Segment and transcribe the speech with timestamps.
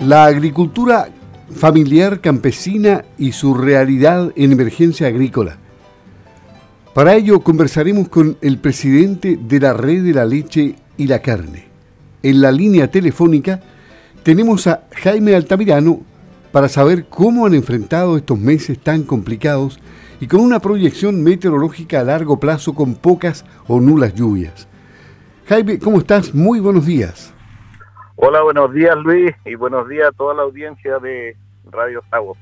[0.00, 1.08] La agricultura
[1.52, 5.56] familiar campesina y su realidad en emergencia agrícola.
[6.94, 11.64] Para ello conversaremos con el presidente de la Red de la Leche y la Carne.
[12.22, 13.60] En la línea telefónica
[14.22, 16.02] tenemos a Jaime Altamirano
[16.52, 19.80] para saber cómo han enfrentado estos meses tan complicados
[20.20, 24.68] y con una proyección meteorológica a largo plazo con pocas o nulas lluvias.
[25.46, 26.34] Jaime, ¿cómo estás?
[26.36, 27.32] Muy buenos días.
[28.20, 31.36] Hola, buenos días Luis y buenos días a toda la audiencia de
[31.70, 32.36] Radio Sago.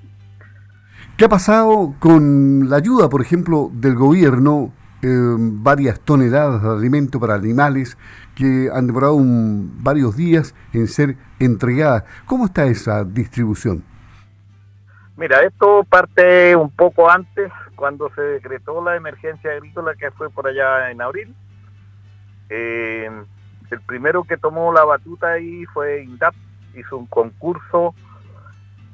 [1.19, 4.73] ¿Qué ha pasado con la ayuda, por ejemplo, del gobierno?
[5.03, 7.99] Eh, varias toneladas de alimento para animales
[8.35, 12.05] que han demorado varios días en ser entregadas.
[12.25, 13.85] ¿Cómo está esa distribución?
[15.19, 20.49] Mira, esto parte un poco antes, cuando se decretó la emergencia agrícola que fue por
[20.49, 21.35] allá en abril.
[22.49, 23.11] Eh,
[23.71, 26.35] el primero que tomó la batuta ahí fue INDAP,
[26.75, 27.95] hizo un concurso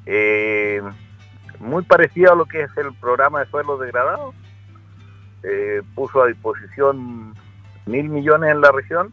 [0.07, 0.83] eh,
[1.59, 4.35] muy parecido a lo que es el programa de suelos degradados.
[5.43, 7.35] Eh, puso a disposición
[7.87, 9.13] mil millones en la región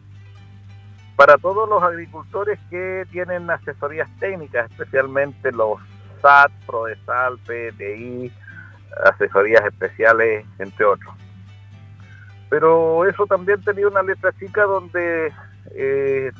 [1.16, 5.78] para todos los agricultores que tienen asesorías técnicas, especialmente los
[6.22, 8.32] SAT, PRODESAL, PTI,
[9.04, 11.14] asesorías especiales, entre otros.
[12.48, 15.32] Pero eso también tenía una letra chica donde
[15.72, 16.32] eh,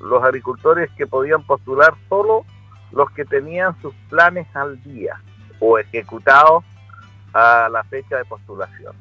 [0.00, 2.44] los, agricultores que podían postular solo
[2.92, 5.20] los que tenían sus planes al día
[5.60, 6.64] o ejecutados
[7.34, 8.94] a la fecha de postulación.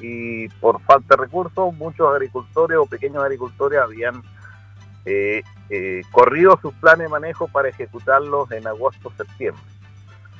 [0.00, 4.22] Y por falta de recursos, muchos agricultores o pequeños agricultores habían
[5.04, 9.62] eh, eh, corrido sus planes de manejo para ejecutarlos en agosto-septiembre.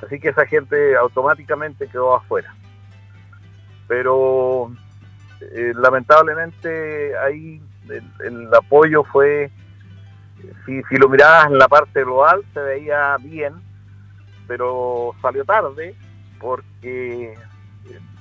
[0.03, 2.53] Así que esa gente automáticamente quedó afuera.
[3.87, 4.71] Pero
[5.75, 9.51] lamentablemente ahí el, apoyo fue,
[10.65, 13.53] si, lo mirabas en la parte global, se veía bien,
[14.47, 15.95] pero salió tarde
[16.39, 17.33] porque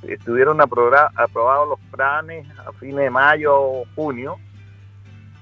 [0.02, 4.36] estuvieron aprobados los planes a fines de mayo o junio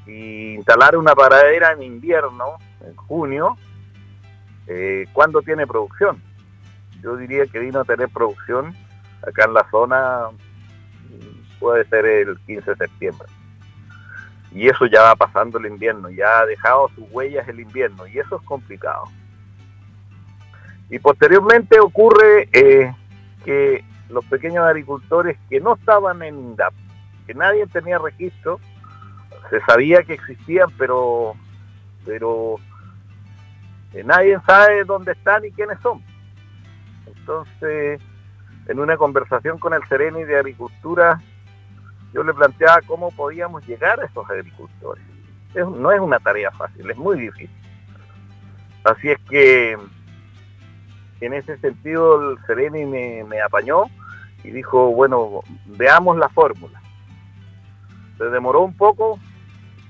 [0.07, 3.57] y instalar una paradera en invierno, en junio,
[4.67, 6.21] eh, ¿cuándo tiene producción?
[7.03, 8.75] Yo diría que vino a tener producción
[9.27, 10.29] acá en la zona,
[11.61, 13.29] puede ser el 15 de septiembre
[14.55, 18.19] y eso ya va pasando el invierno, ya ha dejado sus huellas el invierno y
[18.19, 19.05] eso es complicado.
[20.91, 22.93] Y posteriormente ocurre eh,
[23.45, 26.75] que los pequeños agricultores que no estaban en INDAP,
[27.27, 28.61] que nadie tenía registro,
[29.49, 31.35] se sabía que existían, pero,
[32.05, 32.57] pero
[33.95, 36.03] eh, nadie sabe dónde están y quiénes son.
[37.07, 38.01] Entonces,
[38.69, 41.23] en una conversación con el Sereni de Agricultura,
[42.13, 45.05] yo le planteaba cómo podíamos llegar a esos agricultores.
[45.55, 47.51] no es una tarea fácil, es muy difícil.
[48.85, 49.79] Así es que
[51.21, 53.85] en ese sentido el Sereni me, apañó
[54.43, 56.81] y dijo, bueno, veamos la fórmula.
[58.19, 59.19] Se demoró un poco,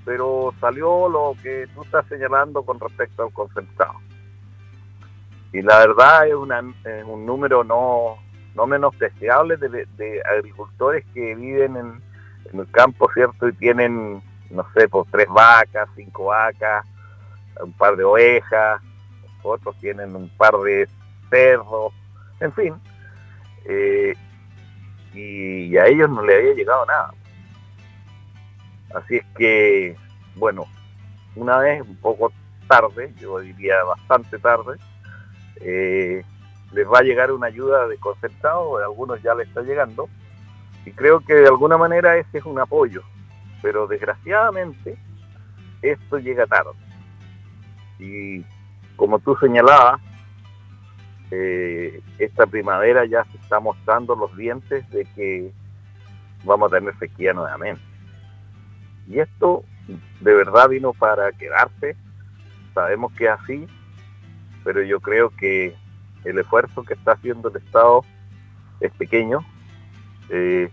[0.04, 3.94] pero salió lo que tú estás señalando con respecto al concentrado.
[5.52, 8.18] Y la verdad es, un número no,
[8.54, 12.11] no menos deseable de agricultores que viven en,
[12.50, 13.48] en el campo, ¿cierto?
[13.48, 16.86] Y tienen, no sé, pues tres vacas, cinco vacas,
[17.62, 18.80] un par de ovejas,
[19.42, 20.88] otros tienen un par de
[21.30, 21.92] cerdos,
[22.40, 22.74] en fin.
[23.64, 24.14] Eh,
[25.14, 27.14] y a ellos no le había llegado nada.
[28.94, 29.96] Así es que,
[30.36, 30.66] bueno,
[31.36, 32.32] una vez, un poco
[32.68, 34.78] tarde, yo diría bastante tarde,
[35.60, 36.22] eh,
[36.72, 40.08] les va a llegar una ayuda de concertado, algunos ya les está llegando,
[40.84, 43.02] y creo que de alguna manera ese es un apoyo,
[43.60, 44.96] pero desgraciadamente
[45.80, 46.72] esto llega tarde.
[47.98, 48.44] Y
[48.96, 50.00] como tú señalabas,
[51.30, 55.52] eh, esta primavera ya se está mostrando los dientes de que
[56.44, 57.82] vamos a tener sequía nuevamente.
[59.08, 59.64] Y esto
[60.20, 61.96] de verdad vino para quedarse.
[62.74, 63.66] Sabemos que es así,
[64.64, 65.74] pero yo creo que
[66.24, 68.04] el esfuerzo que está haciendo el Estado
[68.80, 69.44] es pequeño,
[70.28, 70.70] eh,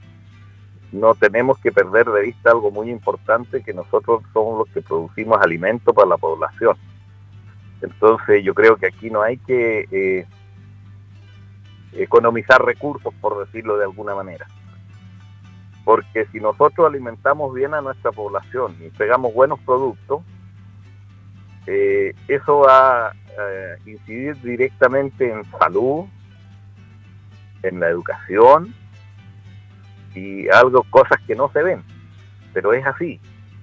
[0.92, 5.40] no tenemos que perder de vista algo muy importante, que nosotros somos los que producimos
[5.42, 6.78] alimento para la población.
[7.82, 10.28] Entonces yo creo que aquí no hay que eh,
[11.94, 14.48] economizar recursos, por decirlo de alguna manera.
[15.86, 20.24] Porque si nosotros alimentamos bien a nuestra población y pegamos buenos productos,
[21.68, 23.14] eh, eso va a
[23.86, 26.06] incidir directamente en salud,
[27.64, 28.74] en la educación,
[30.16, 31.84] y algo, cosas que no se ven,
[32.54, 33.20] pero es así,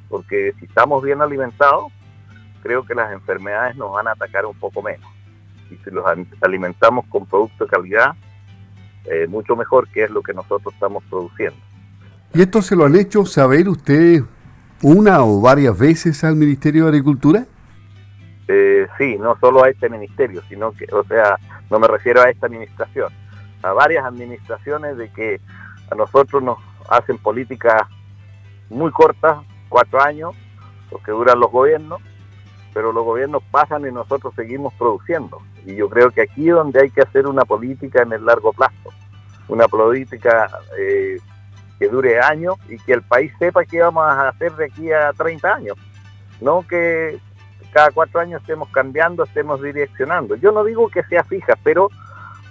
[0.08, 1.92] porque si estamos bien alimentados,
[2.62, 5.08] creo que las enfermedades nos van a atacar un poco menos.
[5.70, 6.04] Y si los
[6.40, 8.12] alimentamos con productos de calidad,
[9.04, 11.58] eh, mucho mejor que es lo que nosotros estamos produciendo.
[12.34, 14.22] ¿Y esto se lo han hecho saber ustedes
[14.82, 17.46] una o varias veces al Ministerio de Agricultura?
[18.48, 21.36] Eh, sí, no solo a este ministerio, sino que, o sea,
[21.70, 23.12] no me refiero a esta administración,
[23.62, 25.40] a varias administraciones de que
[25.90, 27.82] a nosotros nos hacen políticas
[28.68, 29.38] muy cortas,
[29.68, 30.34] cuatro años,
[30.90, 32.00] los que duran los gobiernos,
[32.72, 35.40] pero los gobiernos pasan y nosotros seguimos produciendo.
[35.64, 38.52] Y yo creo que aquí es donde hay que hacer una política en el largo
[38.52, 38.92] plazo,
[39.48, 41.18] una política eh,
[41.78, 45.12] que dure años y que el país sepa qué vamos a hacer de aquí a
[45.12, 45.76] 30 años.
[46.40, 47.18] No que
[47.72, 50.34] cada cuatro años estemos cambiando, estemos direccionando.
[50.36, 51.90] Yo no digo que sea fija, pero,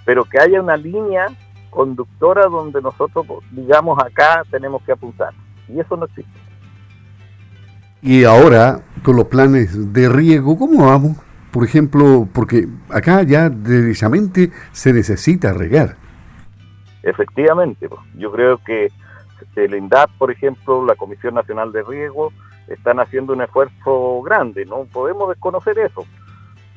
[0.04, 1.28] pero que haya una línea
[1.76, 5.34] conductora donde nosotros digamos acá tenemos que apuntar.
[5.68, 6.40] Y eso no existe.
[8.00, 11.18] Y ahora, con los planes de riego, ¿cómo vamos?
[11.52, 15.96] Por ejemplo, porque acá ya derechamente se necesita regar.
[17.02, 18.88] Efectivamente, pues, yo creo que
[19.54, 22.32] el INDAP, por ejemplo, la Comisión Nacional de Riego,
[22.68, 26.06] están haciendo un esfuerzo grande, no podemos desconocer eso,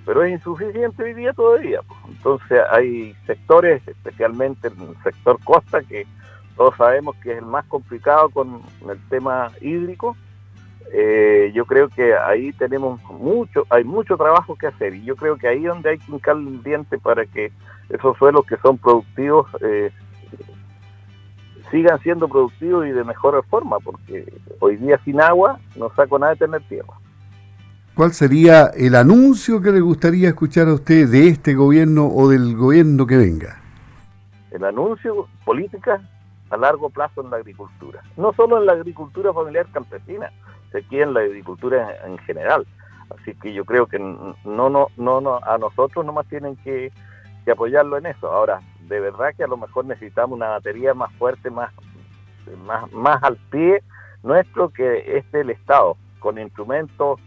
[0.05, 1.81] pero es insuficiente hoy día todavía.
[2.07, 6.05] Entonces hay sectores, especialmente el sector costa, que
[6.55, 10.15] todos sabemos que es el más complicado con el tema hídrico.
[10.91, 15.37] Eh, yo creo que ahí tenemos mucho, hay mucho trabajo que hacer y yo creo
[15.37, 17.51] que ahí es donde hay que hincar el diente para que
[17.89, 19.91] esos suelos que son productivos eh,
[21.69, 26.33] sigan siendo productivos y de mejor forma, porque hoy día sin agua no saco nada
[26.33, 26.93] de tener tierra.
[27.95, 32.55] ¿Cuál sería el anuncio que le gustaría escuchar a usted de este gobierno o del
[32.55, 33.59] gobierno que venga?
[34.51, 36.01] El anuncio, política
[36.49, 38.01] a largo plazo en la agricultura.
[38.17, 40.31] No solo en la agricultura familiar campesina,
[40.77, 42.65] aquí en la agricultura en, general.
[43.09, 46.91] Así que yo creo que no, no, no, no a nosotros nomás tienen que,
[47.43, 48.31] que apoyarlo en eso.
[48.31, 51.71] Ahora, de verdad que a lo mejor necesitamos una batería más fuerte, más,
[52.65, 53.83] más, más al pie
[54.23, 57.19] nuestro que este el Estado, con instrumentos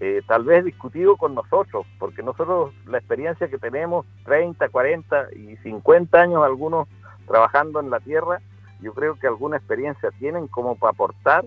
[0.00, 5.56] eh, tal vez discutidos con nosotros, porque nosotros la experiencia que tenemos, 30, 40 y
[5.58, 6.88] 50 años algunos
[7.26, 8.40] trabajando en la tierra,
[8.80, 11.44] yo creo que alguna experiencia tienen como para aportar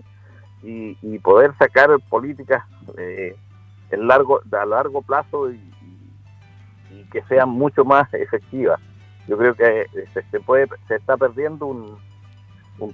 [0.62, 2.64] y, poder sacar políticas
[2.98, 3.34] eh,
[3.90, 5.70] en largo, a largo plazo y,
[7.12, 8.80] que sean mucho más efectivas.
[9.26, 9.86] Yo creo que eh,
[10.30, 11.98] se, puede, se está perdiendo un,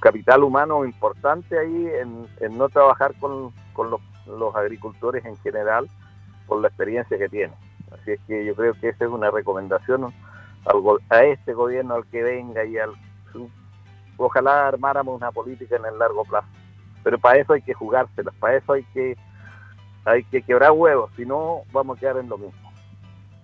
[0.01, 1.89] capital humano importante ahí
[2.41, 4.01] en, no trabajar con, los,
[4.55, 5.89] agricultores en general
[6.47, 7.57] por la experiencia que tienen.
[7.93, 10.13] Así es que yo creo que esa es una recomendación
[11.11, 12.91] a este gobierno, al que venga y al...
[14.17, 16.49] Ojalá armáramos una política en el largo plazo.
[17.05, 19.17] Pero para eso hay que jugárselas, para eso hay que,
[20.05, 22.73] hay que quebrar huevos, si no vamos a quedar en lo mismo.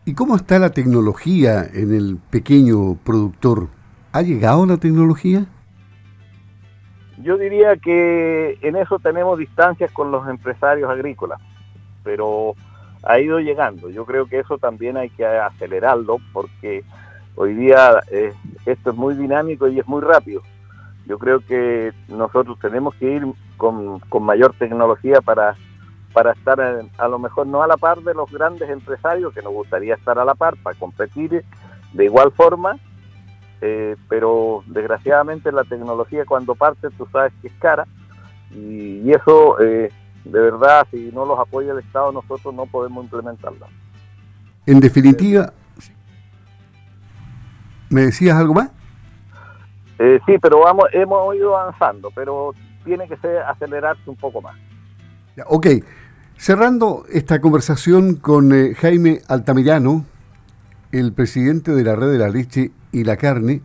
[0.05, 3.69] ¿Y cómo está la tecnología en el pequeño productor?
[4.11, 5.47] ¿Ha llegado la tecnología?
[7.23, 11.41] Yo diría que en eso tenemos distancias con los empresarios agrícolas,
[12.03, 12.55] pero
[13.03, 13.91] ha ido llegando.
[13.91, 16.85] Yo creo que eso también hay que acelerarlo porque
[17.37, 18.33] hoy día eh,
[18.67, 20.43] esto es muy dinámico y es muy rápido.
[21.07, 23.27] Yo creo que nosotros tenemos que ir
[23.57, 25.57] con, con mayor tecnología para
[26.13, 26.61] para estar
[26.99, 30.19] a lo mejor no a la par de los grandes empresarios, que nos gustaría estar
[30.19, 31.43] a la par para competir
[31.93, 32.77] de igual forma,
[33.65, 37.87] eh, pero desgraciadamente la tecnología cuando parte tú sabes que es cara
[38.51, 39.91] y, eso eh,
[40.25, 43.69] de verdad si no los apoya el Estado nosotros no podemos implementarla.
[44.67, 45.53] En definitiva,
[47.89, 48.71] ¿me decías algo más?
[50.01, 52.53] Eh, sí, pero vamos, hemos ido avanzando, pero
[52.85, 54.57] tiene que ser acelerarse un poco más.
[55.47, 55.69] Ok,
[56.37, 60.05] cerrando esta conversación con eh, Jaime Altamirano,
[60.93, 63.63] el presidente de la Red de la Leche y la Carne,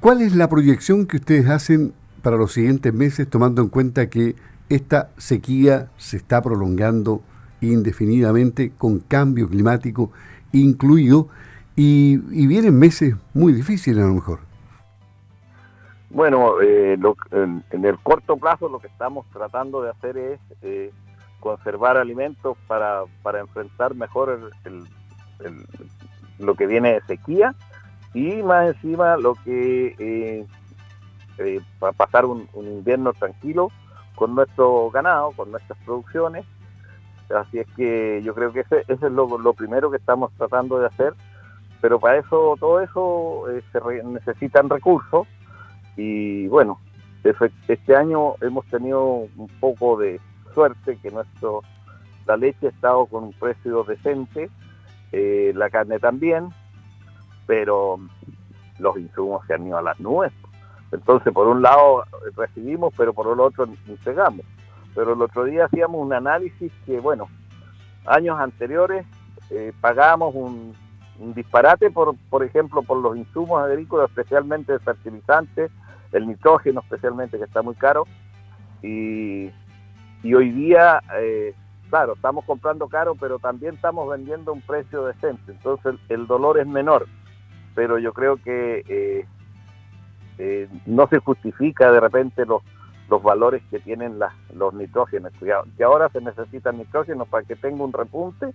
[0.00, 4.34] ¿cuál es la proyección que ustedes hacen para los siguientes meses, tomando en cuenta que
[4.68, 7.22] esta sequía se está prolongando
[7.60, 10.10] indefinidamente con cambio climático
[10.52, 11.28] incluido
[11.76, 14.40] y, vienen meses muy difíciles a lo mejor?
[16.10, 16.98] Bueno, eh,
[17.30, 20.90] en, el corto plazo lo que estamos tratando de hacer es eh,
[21.38, 24.50] conservar alimentos para, para enfrentar mejor
[26.38, 27.54] lo que viene de sequía
[28.14, 30.46] y más encima lo que eh,
[31.38, 33.70] eh para pasar un, invierno tranquilo
[34.14, 36.44] con nuestro ganado, con nuestras producciones.
[37.34, 41.12] Así es que yo creo que ese, es lo, primero que estamos tratando de hacer,
[41.80, 45.28] pero para eso, todo eso se necesitan recursos
[45.96, 46.80] y bueno,
[47.68, 50.20] este año hemos tenido un poco de
[50.54, 51.62] suerte que nuestro
[52.26, 54.50] la leche ha estado con un precio decente,
[55.12, 56.48] eh, la carne también,
[57.46, 57.98] pero
[58.78, 60.32] los insumos se han ido a las nubes.
[60.92, 62.04] Entonces, por un lado
[62.36, 64.46] recibimos, pero por el otro entregamos.
[64.94, 67.28] Pero el otro día hacíamos un análisis que, bueno,
[68.06, 69.06] años anteriores
[69.50, 70.74] eh, pagábamos un,
[71.34, 75.68] disparate, por, por ejemplo, por los insumos agrícolas, especialmente el fertilizante,
[76.12, 78.04] el nitrógeno especialmente, que está muy caro.
[78.82, 79.50] Y,
[80.24, 81.54] hoy día, eh,
[81.88, 85.52] claro, estamos comprando caro, pero también estamos vendiendo un precio decente.
[85.52, 87.06] Entonces el, dolor es menor.
[87.74, 89.26] Pero yo creo que eh,
[90.38, 92.62] eh, no se justifica de repente los,
[93.08, 94.18] los valores que tienen
[94.54, 95.32] los nitrógenos,
[95.76, 98.52] que ahora se necesitan nitrógenos para que tenga un repunte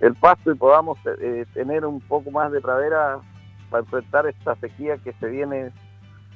[0.00, 3.20] el pasto y podamos eh, tener un poco más de pradera
[3.70, 5.72] para enfrentar esta sequía que se viene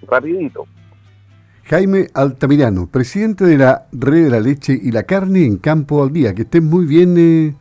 [0.03, 0.67] rapidito.
[1.69, 6.13] Jaime Altamirano, presidente de la Red de la Leche y la Carne en Campo al
[6.13, 6.35] Día.
[6.35, 7.55] Que estén muy bien, eh,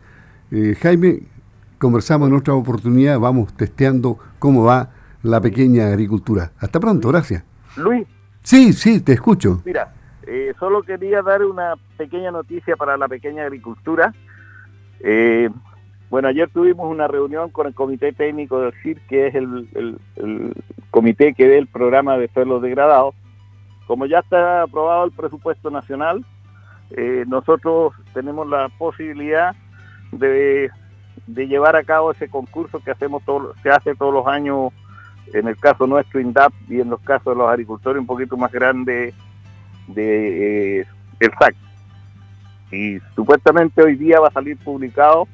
[0.51, 1.23] eh, Jaime.
[1.77, 4.89] Conversamos en otra oportunidad, vamos testeando cómo va
[5.21, 6.51] la pequeña agricultura.
[6.59, 7.43] Hasta pronto, gracias.
[7.75, 8.07] Luis.
[8.41, 9.61] Sí, sí, te escucho.
[9.65, 9.93] Mira,
[10.57, 14.13] solo quería dar una pequeña noticia para la pequeña agricultura.
[15.01, 15.49] Eh,
[16.09, 19.97] bueno, ayer tuvimos una reunión con el Comité Técnico del CIR, que es el,
[20.91, 23.13] comité que ve el programa de suelos degradados.
[23.87, 26.23] Como ya está aprobado el presupuesto nacional,
[26.91, 29.55] eh, nosotros tenemos la posibilidad
[30.11, 30.69] de,
[31.25, 34.73] llevar a cabo ese concurso que hacemos todo, se hace todos los años,
[35.33, 38.51] en el caso nuestro INDAP y en los casos de los agricultores un poquito más
[38.51, 39.13] grande
[39.87, 40.85] de eh,
[41.19, 41.55] el SAC.
[42.71, 45.27] Y supuestamente hoy día va a salir publicado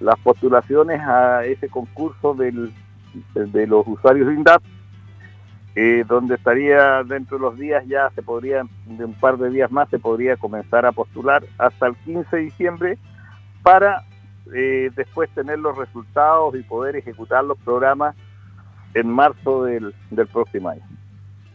[0.00, 2.52] las postulaciones a ese concurso de
[3.66, 4.62] los usuarios de INDAP,
[5.74, 9.70] eh, donde estaría dentro de los días ya se podría, de un par de días
[9.70, 12.98] más se podría comenzar a postular hasta el 15 de diciembre
[13.62, 14.04] para
[14.54, 18.14] eh, después tener los resultados y poder ejecutar los programas
[18.94, 20.82] en marzo del, del próximo año.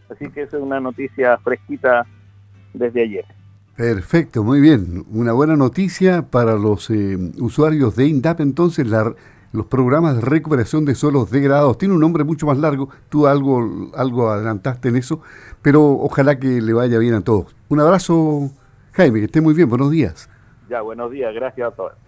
[0.09, 2.05] Así que esa es una noticia fresquita
[2.73, 3.25] desde ayer.
[3.75, 5.05] Perfecto, muy bien.
[5.11, 8.39] Una buena noticia para los eh, usuarios de INDAP.
[8.39, 8.87] Entonces,
[9.51, 12.89] los programas de recuperación de suelos degradados tiene un nombre mucho más largo.
[13.09, 15.21] Tú algo, algo adelantaste en eso,
[15.61, 17.55] pero ojalá que le vaya bien a todos.
[17.69, 18.49] Un abrazo,
[18.93, 19.69] Jaime, que esté muy bien.
[19.69, 20.29] Buenos días.
[20.69, 21.33] Ya, buenos días.
[21.33, 22.06] Gracias a todos.